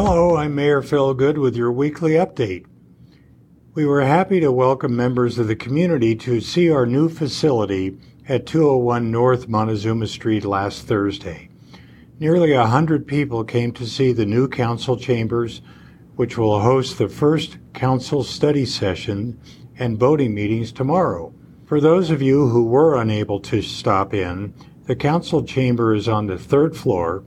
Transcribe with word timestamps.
Hello, 0.00 0.36
I'm 0.36 0.54
Mayor 0.54 0.80
Phil 0.80 1.12
Goode 1.12 1.38
with 1.38 1.56
your 1.56 1.72
weekly 1.72 2.12
update. 2.12 2.66
We 3.74 3.84
were 3.84 4.02
happy 4.02 4.38
to 4.38 4.52
welcome 4.52 4.94
members 4.94 5.40
of 5.40 5.48
the 5.48 5.56
community 5.56 6.14
to 6.14 6.40
see 6.40 6.70
our 6.70 6.86
new 6.86 7.08
facility 7.08 7.98
at 8.28 8.46
201 8.46 9.10
North 9.10 9.48
Montezuma 9.48 10.06
Street 10.06 10.44
last 10.44 10.86
Thursday. 10.86 11.48
Nearly 12.20 12.52
a 12.52 12.66
hundred 12.66 13.08
people 13.08 13.42
came 13.42 13.72
to 13.72 13.88
see 13.88 14.12
the 14.12 14.24
new 14.24 14.46
council 14.46 14.96
chambers, 14.96 15.62
which 16.14 16.38
will 16.38 16.60
host 16.60 16.96
the 16.96 17.08
first 17.08 17.58
council 17.74 18.22
study 18.22 18.66
session 18.66 19.40
and 19.80 19.98
voting 19.98 20.32
meetings 20.32 20.70
tomorrow. 20.70 21.34
For 21.66 21.80
those 21.80 22.12
of 22.12 22.22
you 22.22 22.46
who 22.46 22.66
were 22.66 23.02
unable 23.02 23.40
to 23.40 23.62
stop 23.62 24.14
in, 24.14 24.54
the 24.84 24.94
council 24.94 25.42
chamber 25.42 25.92
is 25.92 26.06
on 26.06 26.28
the 26.28 26.38
third 26.38 26.76
floor 26.76 27.24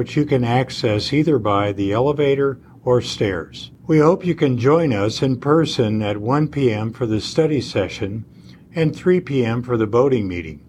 which 0.00 0.16
you 0.16 0.24
can 0.24 0.44
access 0.44 1.12
either 1.12 1.38
by 1.38 1.72
the 1.72 1.92
elevator 1.92 2.58
or 2.84 3.02
stairs. 3.02 3.70
We 3.86 3.98
hope 3.98 4.24
you 4.24 4.34
can 4.34 4.56
join 4.56 4.94
us 4.94 5.20
in 5.20 5.38
person 5.38 6.00
at 6.00 6.16
1 6.16 6.48
p.m. 6.48 6.90
for 6.90 7.04
the 7.04 7.20
study 7.20 7.60
session 7.60 8.24
and 8.74 8.96
3 8.96 9.20
p.m. 9.20 9.62
for 9.62 9.76
the 9.76 9.84
voting 9.84 10.26
meeting. 10.26 10.64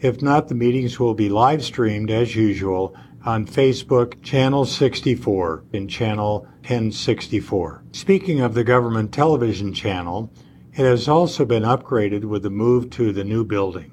If 0.00 0.20
not, 0.20 0.48
the 0.48 0.54
meetings 0.54 1.00
will 1.00 1.14
be 1.14 1.30
live 1.30 1.64
streamed 1.64 2.10
as 2.10 2.36
usual 2.36 2.94
on 3.24 3.46
Facebook 3.46 4.22
Channel 4.22 4.66
64 4.66 5.64
in 5.72 5.88
Channel 5.88 6.40
1064. 6.60 7.84
Speaking 7.92 8.42
of 8.42 8.52
the 8.52 8.64
government 8.64 9.14
television 9.14 9.72
channel, 9.72 10.30
it 10.74 10.84
has 10.84 11.08
also 11.08 11.46
been 11.46 11.62
upgraded 11.62 12.24
with 12.26 12.42
the 12.42 12.50
move 12.50 12.90
to 12.90 13.14
the 13.14 13.24
new 13.24 13.44
building. 13.44 13.92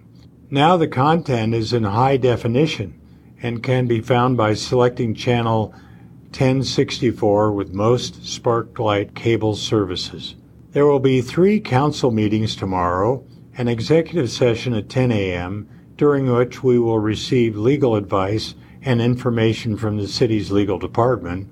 Now 0.50 0.76
the 0.76 0.90
content 0.90 1.54
is 1.54 1.72
in 1.72 1.84
high 1.84 2.18
definition 2.18 3.01
and 3.42 3.64
can 3.64 3.88
be 3.88 4.00
found 4.00 4.38
by 4.38 4.54
selecting 4.54 5.16
channel 5.16 5.74
1064 6.32 7.52
with 7.52 7.74
most 7.74 8.22
Sparklight 8.22 9.16
cable 9.16 9.56
services. 9.56 10.36
There 10.72 10.86
will 10.86 11.00
be 11.00 11.22
three 11.22 11.60
council 11.60 12.12
meetings 12.12 12.56
tomorrow, 12.56 13.26
an 13.58 13.68
executive 13.68 14.32
session 14.32 14.74
at 14.74 14.90
10 14.90 15.12
a.m., 15.12 15.68
during 15.98 16.32
which 16.32 16.64
we 16.64 16.80
will 16.80 17.00
receive 17.00 17.58
legal 17.58 17.96
advice 17.96 18.56
and 18.82 19.02
information 19.02 19.76
from 19.78 19.98
the 19.98 20.08
city's 20.08 20.52
legal 20.52 20.80
department, 20.80 21.50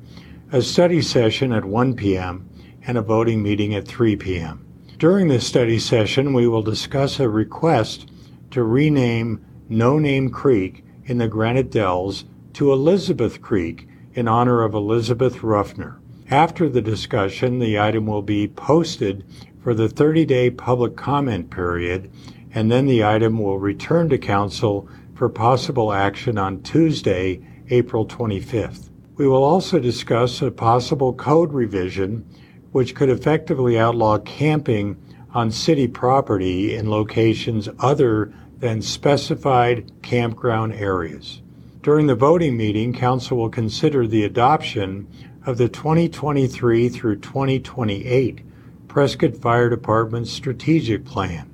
a 0.52 0.62
study 0.62 1.02
session 1.02 1.52
at 1.52 1.66
1 1.66 1.95
p.m., 1.95 2.50
and 2.88 2.98
a 2.98 3.02
voting 3.02 3.44
meeting 3.44 3.76
at 3.76 3.88
3 3.88 4.16
p.m. 4.16 4.66
During 4.98 5.28
this 5.28 5.45
study 5.45 5.78
session, 5.78 6.34
we 6.34 6.48
will 6.48 6.64
discuss 6.64 7.20
a 7.20 7.30
request 7.30 8.10
to 8.52 8.64
rename 8.64 9.45
No 9.67 10.00
Name 10.00 10.30
Creek 10.30 10.84
in 11.10 11.18
the 11.18 11.28
Granite 11.28 11.72
Dells 11.72 12.26
to 12.54 12.72
Elizabeth 12.72 13.42
Creek 13.42 13.88
in 14.14 14.28
honor 14.28 14.62
of 14.62 14.76
Elizabeth 14.76 15.42
Ruffner. 15.42 16.00
After 16.30 16.70
the 16.70 16.84
discussion, 16.84 17.58
the 17.58 17.80
item 17.80 18.06
will 18.06 18.22
be 18.22 18.48
posted 18.48 19.26
for 19.64 19.74
the 19.74 19.90
30 19.90 20.26
day 20.26 20.52
public 20.52 20.96
comment 20.96 21.50
period, 21.50 22.12
and 22.54 22.72
then 22.72 22.86
the 22.86 23.04
item 23.04 23.40
will 23.40 23.58
return 23.58 24.08
to 24.10 24.20
Council 24.20 24.88
for 25.16 25.30
possible 25.30 25.92
action 25.92 26.38
on 26.38 26.62
Tuesday, 26.62 27.42
April 27.72 28.06
25th. 28.06 28.92
We 29.16 29.28
will 29.28 29.44
also 29.44 29.80
discuss 29.80 30.44
a 30.44 30.52
possible 30.52 31.14
code 31.14 31.54
revision 31.54 32.23
which 32.72 32.94
could 32.94 33.10
effectively 33.10 33.80
outlaw 33.80 34.20
camping 34.20 34.96
on 35.34 35.50
city 35.50 35.88
property 35.88 36.76
in 36.76 36.90
locations 36.90 37.68
other 37.80 38.32
than 38.60 38.82
specified 38.82 39.92
campground 40.02 40.74
areas. 40.74 41.42
During 41.82 42.08
the 42.08 42.16
voting 42.16 42.58
meeting, 42.58 42.94
Council 42.94 43.38
will 43.38 43.50
consider 43.50 44.06
the 44.06 44.26
adoption 44.26 45.08
of 45.46 45.58
the 45.58 45.70
2023 45.70 46.90
through 46.90 47.20
2028 47.20 48.42
Prescott 48.88 49.38
Fire 49.38 49.70
Department 49.70 50.28
Strategic 50.28 51.06
Plan. 51.06 51.50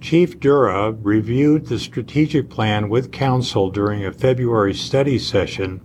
Chief 0.00 0.40
Dura 0.40 0.92
reviewed 0.92 1.66
the 1.66 1.78
strategic 1.78 2.48
plan 2.48 2.88
with 2.88 3.12
Council 3.12 3.70
during 3.70 4.04
a 4.04 4.12
February 4.12 4.74
study 4.74 5.18
session, 5.18 5.80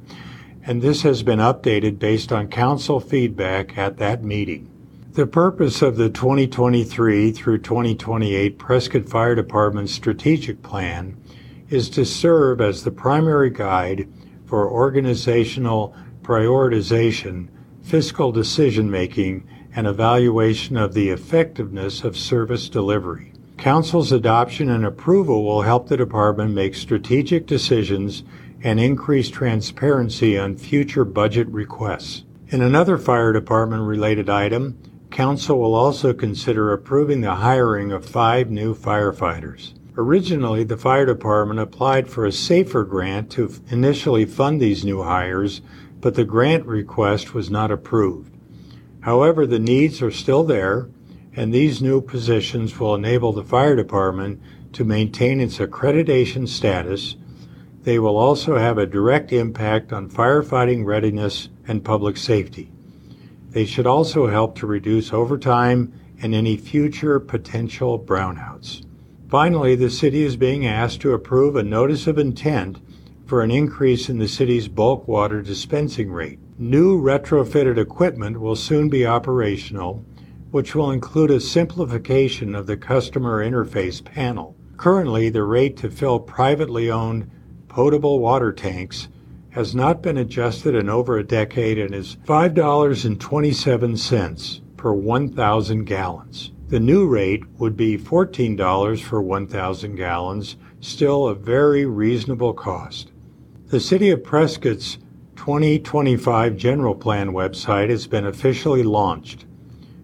and 0.64 0.82
this 0.82 1.04
has 1.04 1.22
been 1.24 1.40
updated 1.40 2.00
based 2.00 2.32
on 2.32 2.48
Council 2.48 3.00
feedback 3.00 3.78
at 3.78 3.98
that 3.98 4.24
meeting. 4.24 4.72
The 5.18 5.26
purpose 5.26 5.82
of 5.82 5.98
the 5.98 6.12
2023 6.12 7.32
through 7.32 7.58
2028 7.58 8.60
Prescott 8.60 9.10
Fire 9.10 9.34
Department 9.34 9.90
Strategic 9.90 10.62
Plan 10.62 11.18
is 11.72 11.90
to 11.90 12.06
serve 12.06 12.62
as 12.62 12.84
the 12.84 12.92
primary 12.92 13.50
guide 13.50 14.08
for 14.46 14.70
organizational 14.70 15.96
prioritization, 16.22 17.48
fiscal 17.82 18.32
decision 18.32 18.92
making, 18.92 19.50
and 19.76 19.88
evaluation 19.88 20.78
of 20.78 20.94
the 20.94 21.10
effectiveness 21.10 22.04
of 22.04 22.16
service 22.16 22.70
delivery. 22.70 23.34
Council's 23.58 24.12
adoption 24.12 24.70
and 24.70 24.86
approval 24.86 25.44
will 25.44 25.64
help 25.64 25.88
the 25.88 25.98
department 25.98 26.54
make 26.54 26.76
strategic 26.76 27.48
decisions 27.48 28.22
and 28.62 28.80
increase 28.80 29.32
transparency 29.32 30.38
on 30.38 30.56
future 30.58 31.04
budget 31.04 31.48
requests. 31.48 32.24
In 32.50 32.62
another 32.62 33.00
fire 33.00 33.34
department 33.34 33.82
related 33.82 34.30
item, 34.30 34.78
Council 35.18 35.60
will 35.60 35.74
also 35.74 36.14
consider 36.14 36.72
approving 36.72 37.22
the 37.22 37.34
hiring 37.34 37.92
of 37.92 38.06
five 38.06 38.52
new 38.52 38.76
firefighters. 38.76 39.74
Originally, 39.98 40.64
the 40.64 40.78
fire 40.78 41.08
department 41.08 41.60
applied 41.60 42.08
for 42.08 42.28
a 42.28 42.32
SAFER 42.32 42.84
grant 42.84 43.32
to 43.32 43.52
initially 43.72 44.26
fund 44.26 44.62
these 44.62 44.86
new 44.86 45.02
hires, 45.02 45.62
but 46.02 46.14
the 46.14 46.24
grant 46.24 46.68
request 46.68 47.34
was 47.34 47.50
not 47.50 47.72
approved. 47.72 48.32
However, 49.00 49.48
the 49.48 49.58
needs 49.58 50.04
are 50.04 50.12
still 50.12 50.44
there, 50.44 50.88
and 51.34 51.52
these 51.52 51.82
new 51.82 52.00
positions 52.00 52.80
will 52.80 52.94
enable 52.94 53.34
the 53.34 53.44
fire 53.44 53.76
department 53.76 54.40
to 54.74 54.84
maintain 54.84 55.42
its 55.42 55.58
accreditation 55.58 56.48
status. 56.48 57.16
They 57.82 57.98
will 57.98 58.18
also 58.18 58.60
have 58.60 58.78
a 58.78 58.86
direct 58.86 59.34
impact 59.34 59.92
on 59.92 60.12
firefighting 60.12 60.86
readiness 60.86 61.50
and 61.68 61.84
public 61.84 62.18
safety. 62.18 62.72
They 63.58 63.66
should 63.66 63.88
also 63.88 64.28
help 64.28 64.56
to 64.60 64.68
reduce 64.68 65.12
overtime 65.12 65.92
and 66.22 66.36
any 66.36 66.58
future 66.58 67.20
potential 67.20 67.98
brownouts. 67.98 68.86
Finally, 69.30 69.74
the 69.74 69.90
city 69.90 70.22
is 70.22 70.38
being 70.38 70.68
asked 70.68 71.02
to 71.02 71.14
approve 71.14 71.56
a 71.56 71.64
notice 71.64 72.06
of 72.06 72.20
intent 72.20 72.80
for 73.26 73.42
an 73.42 73.50
increase 73.50 74.10
in 74.10 74.20
the 74.20 74.28
city's 74.28 74.68
bulk 74.68 75.08
water 75.08 75.42
dispensing 75.42 76.12
rate. 76.12 76.38
New 76.60 77.02
retrofitted 77.02 77.80
equipment 77.80 78.40
will 78.40 78.56
soon 78.56 78.90
be 78.90 79.08
operational, 79.08 80.06
which 80.52 80.76
will 80.76 80.92
include 80.92 81.32
a 81.32 81.40
simplification 81.40 82.54
of 82.54 82.68
the 82.68 82.78
customer 82.78 83.44
interface 83.44 84.06
panel. 84.06 84.56
Currently, 84.78 85.30
the 85.30 85.42
rate 85.42 85.78
to 85.78 85.90
fill 85.90 86.20
privately 86.20 86.92
owned 86.92 87.32
potable 87.70 88.20
water 88.20 88.54
tanks 88.54 89.08
has 89.58 89.74
not 89.74 90.04
been 90.04 90.18
adjusted 90.18 90.76
in 90.76 90.88
over 90.88 91.18
a 91.18 91.24
decade 91.24 91.80
and 91.80 91.96
is 91.96 92.18
$5.27 92.28 94.78
per 94.78 94.94
1,000 94.94 95.86
gallons. 95.86 96.52
The 96.68 96.80
new 96.80 97.08
rate 97.08 97.42
would 97.58 97.76
be 97.76 97.98
$14 97.98 99.02
for 99.02 99.20
1,000 99.20 99.96
gallons, 99.96 100.58
still 100.80 101.28
a 101.28 101.34
very 101.34 101.88
reasonable 101.88 102.54
cost. 102.54 103.12
The 103.70 103.80
City 103.80 104.12
of 104.12 104.24
Prescott's 104.24 105.00
2025 105.38 106.56
General 106.56 106.94
Plan 106.94 107.32
website 107.32 107.90
has 107.90 108.06
been 108.06 108.28
officially 108.28 108.84
launched. 108.84 109.48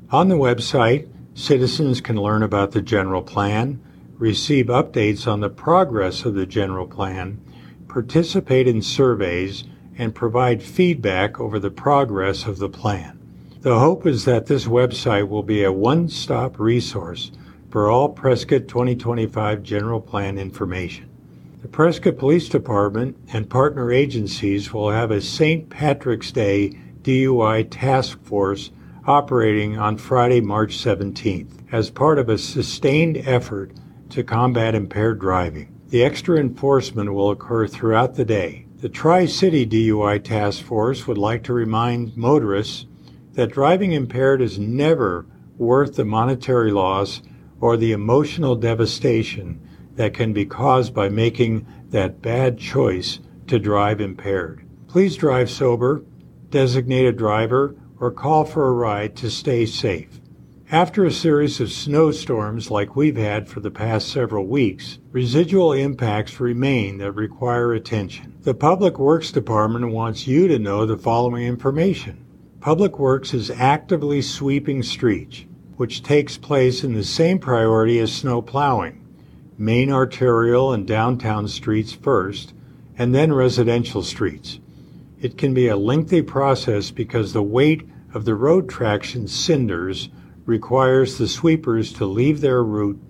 On 0.10 0.30
the 0.30 0.36
website, 0.36 1.08
citizens 1.36 2.02
can 2.02 2.16
learn 2.16 2.42
about 2.42 2.72
the 2.72 2.82
General 2.82 3.22
Plan, 3.22 3.80
receive 4.18 4.66
updates 4.66 5.32
on 5.32 5.42
the 5.42 5.50
progress 5.52 6.26
of 6.26 6.34
the 6.34 6.48
General 6.48 6.88
Plan, 6.88 7.40
participate 7.94 8.68
in 8.68 8.82
surveys, 8.82 9.64
and 10.00 10.16
provide 10.16 10.64
feedback 10.64 11.40
over 11.40 11.60
the 11.60 11.70
progress 11.70 12.46
of 12.48 12.58
the 12.58 12.68
plan. 12.68 13.20
The 13.62 13.78
hope 13.78 14.08
is 14.08 14.26
that 14.26 14.48
this 14.48 14.66
website 14.66 15.30
will 15.30 15.44
be 15.44 15.64
a 15.64 15.72
one 15.72 16.10
stop 16.10 16.60
resource 16.60 17.32
for 17.70 17.92
all 17.92 18.10
Prescott 18.10 18.68
2025 18.68 19.62
General 19.62 20.02
Plan 20.02 20.40
information. 20.40 21.08
The 21.62 21.68
Prescott 21.68 22.18
Police 22.18 22.50
Department 22.50 23.16
and 23.32 23.48
partner 23.48 23.92
agencies 23.92 24.74
will 24.74 24.90
have 24.90 25.12
a 25.12 25.22
St. 25.22 25.70
Patrick's 25.70 26.32
Day 26.32 26.76
DUI 27.04 27.68
task 27.70 28.20
force 28.24 28.72
operating 29.06 29.78
on 29.78 29.98
Friday, 29.98 30.42
March 30.42 30.78
17th 30.78 31.60
as 31.72 31.92
part 31.92 32.18
of 32.18 32.30
a 32.30 32.40
sustained 32.40 33.18
effort 33.18 33.72
to 34.10 34.24
combat 34.24 34.74
impaired 34.74 35.20
driving. 35.20 35.73
The 35.94 36.04
extra 36.04 36.40
enforcement 36.40 37.14
will 37.14 37.30
occur 37.30 37.68
throughout 37.68 38.16
the 38.16 38.26
day. 38.26 38.66
The 38.78 38.90
Tri 38.90 39.28
City 39.28 39.64
DUI 39.64 40.24
Task 40.24 40.64
Force 40.64 41.06
would 41.06 41.20
like 41.20 41.44
to 41.44 41.54
remind 41.54 42.18
motorists 42.18 42.88
that 43.34 43.52
driving 43.52 43.92
impaired 43.92 44.42
is 44.42 44.58
never 44.58 45.28
worth 45.56 45.94
the 45.94 46.04
monetary 46.04 46.72
loss 46.72 47.22
or 47.62 47.78
the 47.78 47.92
emotional 47.92 48.56
devastation 48.56 49.62
that 49.94 50.16
can 50.16 50.34
be 50.34 50.48
caused 50.48 50.96
by 50.96 51.10
making 51.10 51.68
that 51.90 52.24
bad 52.24 52.58
choice 52.58 53.20
to 53.46 53.60
drive 53.60 54.02
impaired. 54.02 54.68
Please 54.88 55.16
drive 55.16 55.48
sober, 55.48 56.04
designate 56.50 57.06
a 57.06 57.12
driver, 57.12 57.76
or 58.00 58.10
call 58.10 58.46
for 58.46 58.68
a 58.68 58.74
ride 58.74 59.16
to 59.18 59.30
stay 59.30 59.64
safe. 59.68 60.20
After 60.74 61.06
a 61.06 61.12
series 61.12 61.60
of 61.60 61.72
snowstorms 61.72 62.72
like 62.72 62.96
we've 62.96 63.16
had 63.16 63.48
for 63.48 63.60
the 63.60 63.70
past 63.70 64.10
several 64.10 64.48
weeks, 64.48 64.98
residual 65.12 65.72
impacts 65.72 66.40
remain 66.40 66.98
that 66.98 67.12
require 67.12 67.74
attention. 67.74 68.34
The 68.42 68.56
Public 68.56 68.98
Works 68.98 69.32
Department 69.32 69.92
wants 69.92 70.26
you 70.26 70.48
to 70.48 70.58
know 70.58 70.88
the 70.88 70.98
following 70.98 71.44
information. 71.44 72.26
Public 72.60 72.98
Works 72.98 73.36
is 73.36 73.52
actively 73.52 74.24
sweeping 74.24 74.82
streets, 74.82 75.46
which 75.78 76.02
takes 76.02 76.38
place 76.38 76.84
in 76.84 76.96
the 76.96 77.04
same 77.04 77.38
priority 77.38 78.00
as 78.00 78.12
snow 78.12 78.42
plowing. 78.42 79.08
Main 79.60 79.92
arterial 79.92 80.74
and 80.74 80.88
downtown 80.88 81.48
streets 81.48 81.94
first, 81.94 82.52
and 82.98 83.14
then 83.14 83.32
residential 83.32 84.02
streets. 84.02 84.60
It 85.22 85.38
can 85.38 85.54
be 85.54 85.68
a 85.68 85.78
lengthy 85.78 86.24
process 86.24 86.90
because 86.90 87.32
the 87.32 87.44
weight 87.44 87.88
of 88.12 88.26
the 88.26 88.34
road 88.34 88.68
traction 88.68 89.28
cinders 89.28 90.10
requires 90.46 91.18
the 91.18 91.28
sweepers 91.28 91.94
to 91.94 92.06
leave 92.06 92.42
their 92.42 92.64
route 92.64 93.02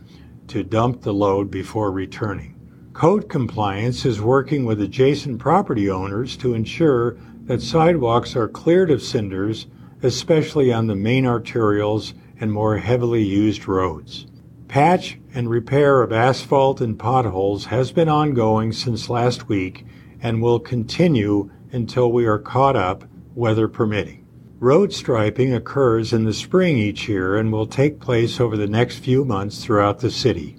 to 0.48 0.64
dump 0.64 1.02
the 1.02 1.14
load 1.14 1.50
before 1.50 1.92
returning. 1.92 2.54
Code 2.94 3.28
compliance 3.28 4.06
is 4.06 4.22
working 4.22 4.66
with 4.66 4.82
adjacent 4.82 5.40
property 5.40 5.90
owners 5.90 6.38
to 6.38 6.54
ensure 6.54 7.18
that 7.46 7.62
sidewalks 7.62 8.36
are 8.36 8.48
cleared 8.48 8.92
of 8.92 9.02
cinders, 9.02 9.68
especially 10.04 10.72
on 10.72 10.88
the 10.88 10.96
main 10.96 11.24
arterials 11.24 12.14
and 12.40 12.52
more 12.52 12.78
heavily 12.78 13.24
used 13.24 13.68
roads. 13.68 14.28
Patch 14.68 15.18
and 15.34 15.50
repair 15.50 16.02
of 16.02 16.12
asphalt 16.12 16.82
and 16.82 16.98
potholes 16.98 17.66
has 17.66 17.92
been 17.92 18.10
ongoing 18.10 18.72
since 18.72 19.10
last 19.10 19.48
week 19.50 19.86
and 20.22 20.42
will 20.42 20.60
continue 20.60 21.50
until 21.72 22.12
we 22.12 22.26
are 22.26 22.40
caught 22.40 22.76
up, 22.76 23.04
weather 23.36 23.68
permitting. 23.68 24.23
Road 24.64 24.94
striping 24.94 25.54
occurs 25.54 26.14
in 26.14 26.24
the 26.24 26.32
spring 26.32 26.78
each 26.78 27.10
year 27.10 27.36
and 27.36 27.52
will 27.52 27.68
take 27.68 28.00
place 28.00 28.40
over 28.40 28.56
the 28.56 28.66
next 28.66 29.00
few 29.00 29.26
months 29.26 29.62
throughout 29.62 30.00
the 30.00 30.10
city. 30.10 30.56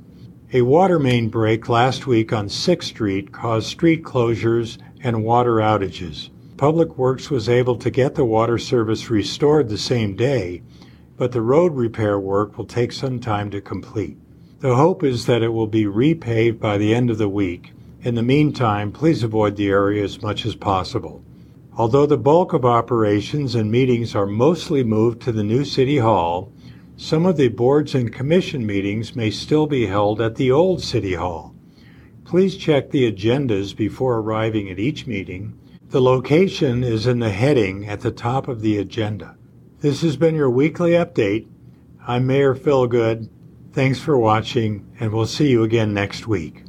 A 0.53 0.61
water 0.61 0.99
main 0.99 1.31
break 1.31 1.71
last 1.71 2.07
week 2.07 2.31
on 2.31 2.49
6th 2.49 2.83
Street 2.83 3.33
caused 3.33 3.67
street 3.67 4.05
closures 4.05 4.77
and 5.03 5.25
water 5.25 5.55
outages. 5.55 6.29
Public 6.59 6.99
Works 6.99 7.31
was 7.31 7.49
able 7.49 7.77
to 7.77 7.91
get 7.91 8.15
the 8.15 8.27
water 8.27 8.59
service 8.59 9.09
restored 9.09 9.71
the 9.71 9.79
same 9.79 10.15
day, 10.15 10.61
but 11.17 11.33
the 11.33 11.41
road 11.41 11.73
repair 11.75 12.21
work 12.21 12.59
will 12.59 12.67
take 12.67 12.93
some 12.93 13.19
time 13.19 13.51
to 13.53 13.63
complete. 13.63 14.19
The 14.61 14.77
hope 14.77 15.03
is 15.03 15.25
that 15.25 15.41
it 15.41 15.55
will 15.55 15.67
be 15.67 15.87
repaved 15.87 16.61
by 16.61 16.77
the 16.77 16.95
end 16.95 17.09
of 17.09 17.17
the 17.17 17.31
week. 17.31 17.73
In 18.03 18.17
the 18.17 18.23
meantime, 18.23 18.93
please 18.93 19.23
avoid 19.23 19.57
the 19.57 19.71
area 19.71 20.05
as 20.05 20.21
much 20.21 20.45
as 20.45 20.55
possible. 20.55 21.25
Although 21.77 22.07
the 22.07 22.17
bulk 22.17 22.53
of 22.53 22.65
operations 22.65 23.57
and 23.57 23.71
meetings 23.71 24.15
are 24.15 24.27
mostly 24.27 24.85
moved 24.85 25.21
to 25.23 25.33
the 25.33 25.43
new 25.43 25.65
City 25.65 25.99
Hall, 25.99 26.53
some 26.97 27.27
of 27.27 27.37
the 27.37 27.49
boards 27.49 27.97
and 27.97 28.13
commission 28.13 28.65
meetings 28.65 29.17
may 29.17 29.31
still 29.31 29.67
be 29.67 29.87
held 29.87 30.21
at 30.21 30.37
the 30.37 30.53
old 30.53 30.81
City 30.81 31.15
Hall. 31.15 31.53
Please 32.25 32.57
check 32.57 32.91
the 32.91 33.11
agendas 33.11 33.77
before 33.77 34.19
arriving 34.19 34.71
at 34.71 34.79
each 34.79 35.09
meeting. 35.09 35.59
The 35.89 36.01
location 36.01 36.85
is 36.85 37.07
in 37.07 37.19
the 37.19 37.31
heading 37.31 37.89
at 37.89 38.01
the 38.01 38.13
top 38.13 38.47
of 38.47 38.61
the 38.61 38.79
agenda. 38.79 39.37
This 39.81 40.03
has 40.03 40.17
been 40.17 40.37
your 40.37 40.51
weekly 40.51 40.93
update. 40.93 41.49
I'm 42.07 42.27
Mayor 42.27 42.55
Phil 42.55 42.87
Goode. 42.87 43.29
Thanks 43.73 43.99
for 43.99 44.17
watching, 44.17 44.87
and 45.01 45.13
we'll 45.13 45.27
see 45.27 45.51
you 45.51 45.65
again 45.65 45.93
next 45.93 46.29
week. 46.29 46.64